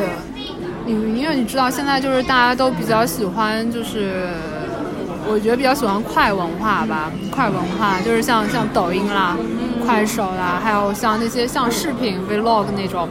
[0.86, 4.28] 你，因为你知道现在就是大家都比较喜欢，就是
[5.28, 9.38] 我觉得比较喜欢快文化吧，快文化就是像像抖音啦、
[9.86, 13.08] 快手啦，还有像那些像视频 vlog 那种。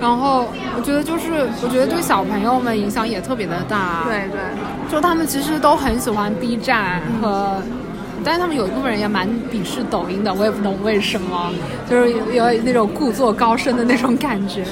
[0.00, 4.04] 然后我觉得就是，我觉得对小朋友们影响也特别的大。
[4.06, 4.40] 对对，
[4.90, 7.60] 就他们其实都很喜欢 B 站和，
[8.24, 11.50] 但是他们有一部分人也蛮鄙视抖音的，我也不懂为什么，
[11.90, 14.64] 就是有有那种故作高深的那种感觉。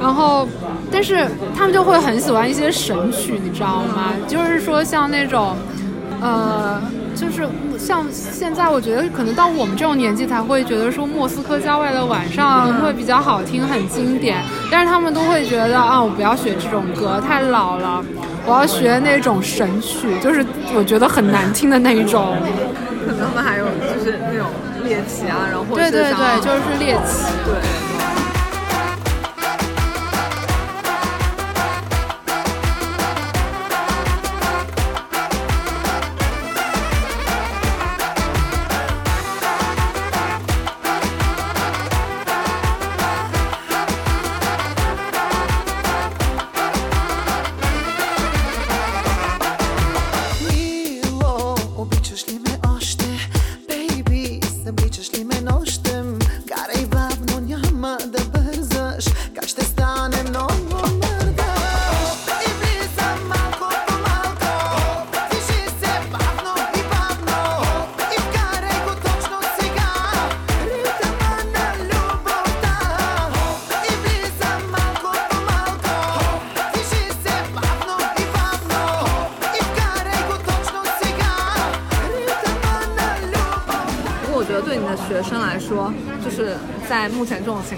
[0.00, 0.46] 然后，
[0.92, 1.26] 但是
[1.56, 4.12] 他们就会很喜欢一些神曲，你知道吗？
[4.26, 5.56] 就是说像那种，
[6.20, 6.82] 呃，
[7.16, 7.48] 就是
[7.78, 14.44] 像现在，我觉得可能到我们这种年纪才会觉得说莫斯科郊外的晚上会比较好听，很经典。
[14.70, 18.04] 但是他们都会觉得啊，我不要学这种歌，太老了，
[18.44, 22.36] 我要学那种神曲，就是我觉得很难听的那一种。
[23.06, 24.46] 可能他们还有就是那种
[24.84, 27.32] 猎奇啊，然后对对对，就是猎奇。
[27.44, 27.95] 对。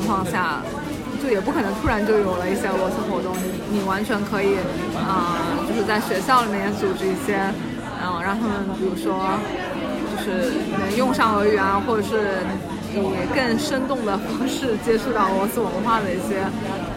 [0.08, 0.62] 况下，
[1.22, 4.56] 就也不可能突然就有了一些俄罗斯活动，你你完全可以，
[4.96, 5.36] 啊、
[5.68, 7.36] 就是在学校里面组织一些，
[8.02, 9.38] 嗯、让他们比如说，
[10.10, 12.40] 就是能用上俄语啊，或者是
[12.94, 12.98] 以
[13.36, 16.40] 更生动的方式接触到俄罗斯文化的一些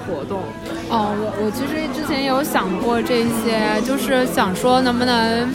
[0.07, 0.39] 活动。
[0.89, 5.53] 哦，我我其实之前有想过这些，就是想说能不能，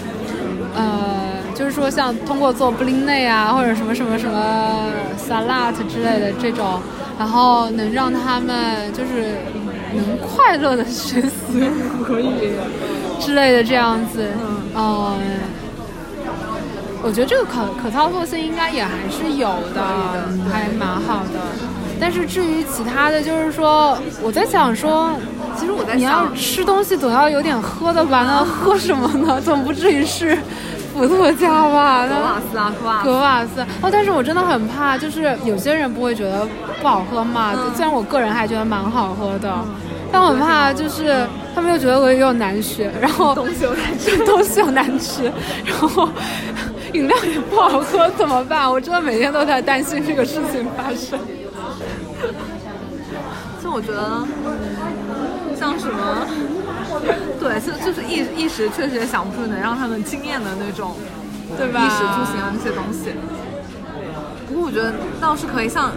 [0.74, 6.80] 呃，就是说像通过做布林内啊，或者什么什么什么 salad 之类的这种，
[7.18, 9.37] 然后能让他们就是
[9.94, 11.68] 能快乐的学习
[12.09, 12.52] 俄语
[13.20, 14.29] 之类的这样子，
[14.74, 15.16] 嗯。
[17.02, 19.81] 我觉得这个可可操作性应该也还是有的，
[20.50, 21.38] 还蛮好的。
[22.00, 25.12] 但是至于其他的，就是说我在想说，
[25.57, 28.24] 其实我在你要，吃东西总要有点喝的吧？
[28.26, 29.40] 那喝什么呢？
[29.40, 30.37] 总不至于是
[30.96, 32.06] 伏特加吧？
[32.06, 36.46] 格那瓦斯啊，格瓦斯格瓦斯哦，但是我真的很怕，就是有些人不会觉得
[36.80, 37.52] 不好喝嘛。
[37.74, 39.52] 虽然我个人还觉得蛮好喝的，
[40.11, 45.24] 但我很怕就是他们又觉得我又难学，然后 东西又难吃， 东西又难吃，
[45.64, 46.09] 然后
[46.94, 48.70] 饮料也不好喝，怎么办？
[48.70, 51.18] 我真的每天都在担心这个事情发生。
[53.62, 54.24] 就我觉得，
[55.59, 56.26] 像什么，
[57.38, 60.94] 对，就就是一一时确实也想不出能让他们惊艳的那种，
[61.57, 63.12] 对吧衣食住行啊那些东西。
[64.48, 65.92] 不过我觉得倒是可以像，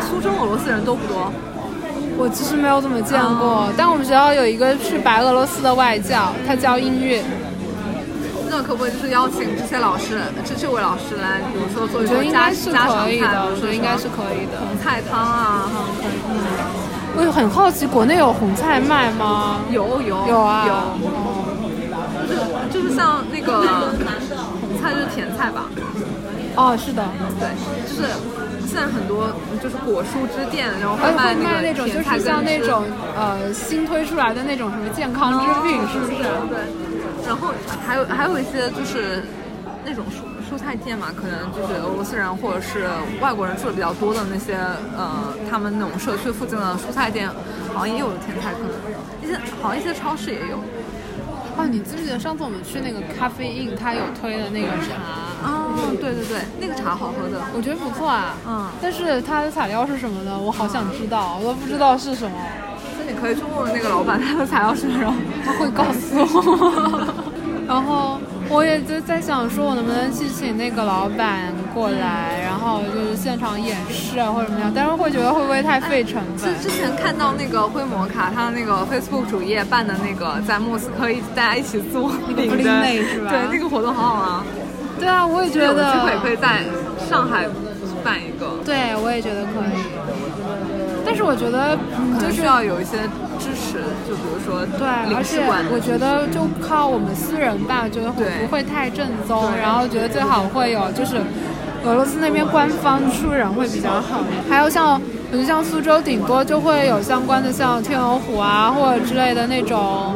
[0.00, 1.32] 苏州俄罗斯人多不多？
[2.20, 7.22] 我其实没有怎么见过，哦但我们学校有一个去白俄罗斯的外教，他教音乐，
[8.50, 14.58] 那可不可以就是邀请这些老师，这这位老师来，比如说做一做家应该是家常菜，我觉得应该是可以的。
[14.58, 15.70] 红菜汤啊，
[17.16, 19.60] 我也很好奇，国内有红菜卖吗？
[19.70, 21.44] 有有有啊，有，哦
[22.70, 23.62] 就是像那个
[24.60, 25.64] 红菜就是甜菜吧，
[26.54, 27.02] 哦，是的，
[27.40, 27.48] 对，
[27.88, 28.04] 就是
[28.66, 29.32] 现在很多
[29.62, 32.84] 就是果蔬之店，然后卖会卖那那种就是像那种
[33.16, 36.22] 呃新推出来的那种什么健康之品，是不是？
[36.52, 36.60] 对，
[37.26, 37.48] 然后
[37.86, 39.24] 还有还有一些就是
[39.84, 42.88] 那种蔬蔬菜店嘛，可能就是俄罗斯人或者是
[43.20, 44.54] 外国人住的比较多的那些
[44.96, 47.28] 呃，他们那种社区附近的蔬菜店，
[47.74, 48.70] 好像也有甜菜，可能
[49.22, 50.56] 一些好像一些超市也有。
[51.58, 54.94] 哦，你记不记得上次我们去那个咖啡 in，它有推的那个茶？
[55.42, 57.40] 哦，对对对，那个茶好喝的。
[57.52, 60.38] 我觉得不错啊，嗯但是它的材料是什么呢？
[60.38, 62.36] 我好想知道，我都不知道是什么，
[62.96, 65.12] 那你可以去问问那个老板，他的材料是什么。
[65.44, 67.14] 他 会告诉我。
[67.66, 68.18] 然后
[68.50, 76.58] 我也就在想说，我能不能去请那个老板过来，然后就是现场演示啊或者怎么样，但是会觉得会不会太费成本？
[76.60, 84.44] 之前看到那个灰摩卡，他那个 Facebook 主页办的那个在莫斯科一大家一起做那个领 Day 是吧对，那个活动好好玩。
[84.98, 86.64] 对啊，我也觉有得机会可以在
[87.08, 87.46] 上海
[88.02, 89.78] 办一个，对，我也觉得可以。
[91.06, 92.98] 但是我觉得，嗯，就是要有一些
[93.38, 93.76] 支持，
[94.08, 95.44] 就比如说对，而且。
[95.70, 101.16] 我觉得就靠我们私人吧，觉得会不会太正宗，然后觉得最好会有就是
[101.84, 104.20] 俄罗斯那边官方出人会比较好。
[104.48, 105.00] 还有像，
[105.30, 110.14] 我觉得像苏州顶多就会有相关的像天鹅湖啊或者之类的那种。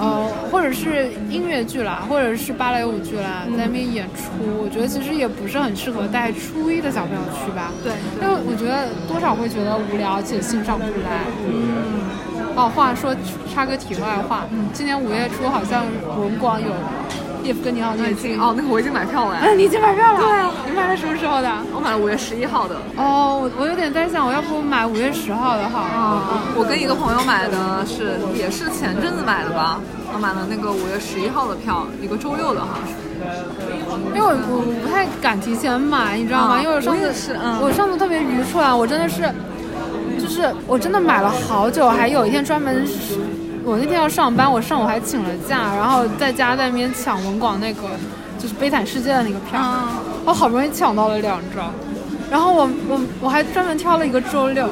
[0.00, 4.30] 呃，或者是音乐剧啦，或者是芭蕾舞剧啦，在那边演出，
[4.62, 7.72] 我觉得其实也不是很适合带初一的小朋友去吧。
[7.82, 11.26] 对因为我觉得多少会觉得无聊且欣赏不来。
[11.50, 12.07] 嗯。
[12.58, 13.14] 哦，话说
[13.54, 15.84] 插个题外话，嗯今年五月初好像
[16.18, 16.68] 文广有
[17.44, 20.18] 叶夫根尼奥涅金我已经哦，那个我已经买票了哎，哎，你已经买票了？
[20.18, 21.48] 对啊，你买了什么时候的？
[21.72, 22.74] 我买了五月十一号的。
[22.96, 25.78] 哦，我我有点在想，我要不买五月十号的好？
[25.78, 29.80] 啊，我跟一个朋友买的是，也是前阵子买的吧。
[30.12, 32.80] 我买了那个五月十一号的票，一个周六的，哈。
[34.14, 36.54] 因为我我我不太敢提前买，你知道吗？
[36.56, 39.22] 啊因为我上次我是嗯我上次特别愚蠢啊，我真的是，
[40.28, 42.86] 就是我真的买了好久，还有一天专门，
[43.64, 47.84] 我那天要上班，我上午还请了假，然后在家在那边抢文广那个
[48.38, 49.88] 就是《悲惨世界》的那个票，嗯
[50.26, 51.72] 我好不容易抢到了两张。
[52.30, 54.68] 然后我我我还专门挑了一个周六，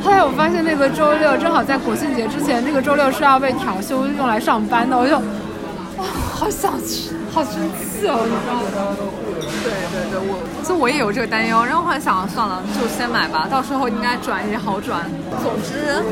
[0.00, 8.96] 后来我发现那个周六正好在国庆节之前，那个周六是要被调休用来上班的，我就哇，好想去，好生气哦，你知道吗？
[9.62, 15.02] 对对对，我就我也有这个担忧，然后后来想算了，就先买吧，到时候应该转也好转。
[15.42, 16.02] 总之，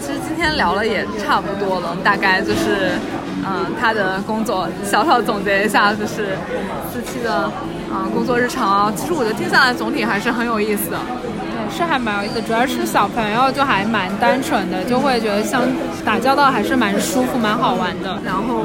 [0.00, 2.92] 其实今天聊了也差不多了，大概就是，
[3.44, 6.36] 嗯、他的工作小小总结一下，就是
[6.94, 7.50] 这期的，
[7.90, 8.92] 嗯、工作日常啊。
[8.96, 10.98] 其实我觉得听下来总体还是很有意思的。
[11.68, 15.62] 对，是还蛮有意思，主要是小朋友就还蛮单纯的，就会觉得相
[16.04, 18.18] 打交道还是蛮舒服、蛮好玩的。
[18.24, 18.64] 然后，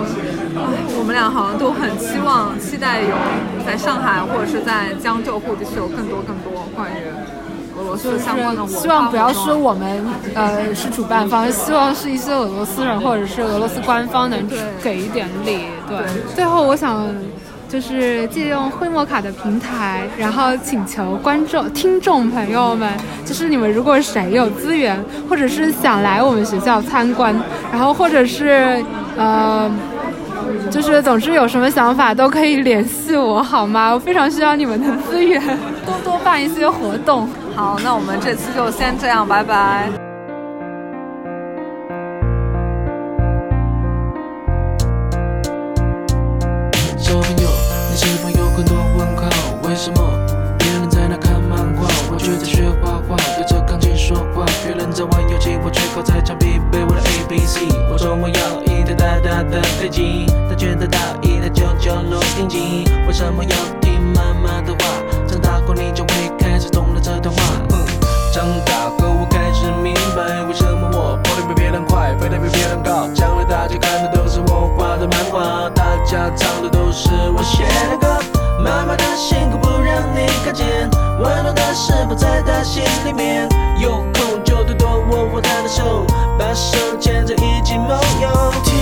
[0.55, 0.61] 唉
[0.97, 3.15] 我们俩好像都很期望、期待有
[3.65, 6.95] 在上海或者是在江浙沪地区有更多更多关于
[7.77, 10.03] 俄罗斯相关的希望不要是我们
[10.35, 14.47] 呃是主办方，希望是一些俄罗斯人或者是俄罗斯官方能
[14.81, 15.65] 给一点力。
[15.89, 17.07] 对，对最后我想。
[17.73, 22.87] 就是借用灰摩卡的平台，然后请求观众、听众朋友们，
[23.25, 24.95] 就是你们如果谁有资源，
[25.27, 27.35] 或者是想来我们学校参观，
[27.71, 28.79] 然后或者是
[29.17, 29.71] 呃，
[30.69, 33.91] 就是总之有什么想法都可以联系我，好吗？
[33.91, 35.41] 我非常需要你们的资源，
[35.83, 37.27] 多多办一些活动。
[37.55, 40.12] 好，那我们这期就先这样，拜拜。
[49.83, 49.99] 什么
[50.57, 54.45] 别人在那看漫画，我却在学画画，对着钢琴说话？
[54.63, 57.67] 别人在玩游戏，我却靠在墙壁背我的 A B C。
[57.91, 62.87] 我说我要一台大大的飞机，他觉得大一台九九录音机。
[63.05, 65.03] 为什么要听妈妈的话？
[65.27, 67.43] 长大后你就会开始懂了这段话。
[67.75, 67.83] 嗯，
[68.31, 73.09] 长大后我开始明白，为什么我跑得比别人快，飞得比别人高。
[73.13, 78.07] 将来大家看的都是我画的漫画，大家唱的都是我写的歌。
[78.63, 79.37] 妈妈的辛，
[81.73, 83.47] 是否在她心里面。
[83.79, 86.05] 有空就多多握握她的手，
[86.37, 88.72] 把手牵着一起梦游。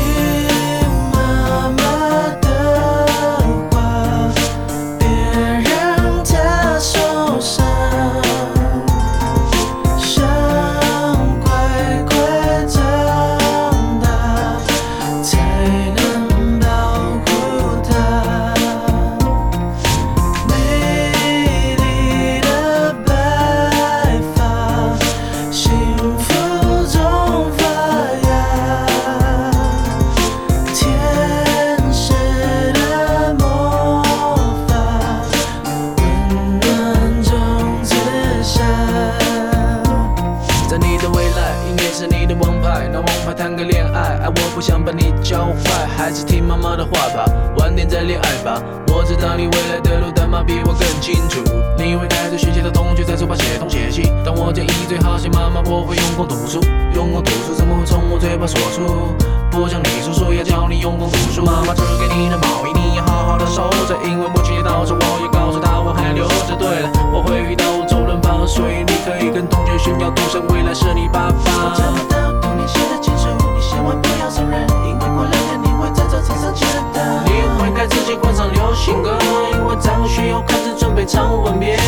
[54.51, 56.59] 我建议最好写妈妈，我会用功读书，
[56.93, 59.15] 用功读书怎么会从我嘴巴说出？
[59.47, 66.51] 不像你叔叔要教你用功读书，妈妈织给你的毛衣你要好好的收着，因为母亲节到时我也告诉她我还留着。
[66.59, 71.39] 对了，我会遇到周润发，所以你可以跟同学炫耀，赌神未来是你爸爸。
[71.47, 76.99] 我找不到童年写的情书，你千万不要承认，因为过两天你会在这场上见到。
[77.23, 79.15] 你会开自己换上流行歌，
[79.55, 81.79] 因为张学友开始准备唱吻别。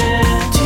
[0.56, 0.64] 听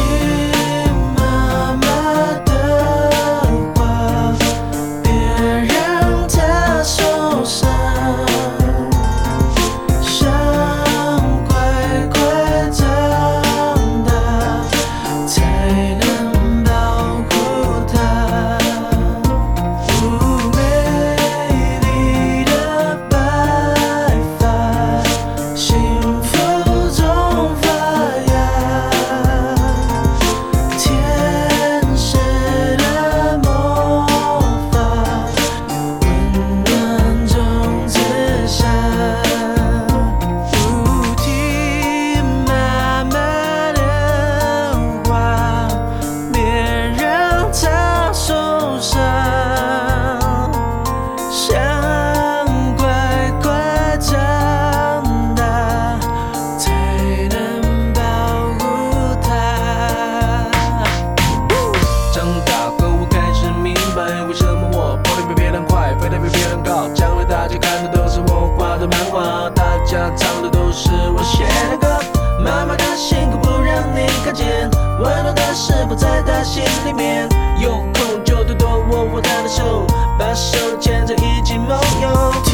[74.38, 74.70] 间，
[75.00, 77.28] 温暖的事不在他心里面。
[77.60, 81.70] 有空就多多握握他的手，把手牵着一起梦
[82.02, 82.47] 游。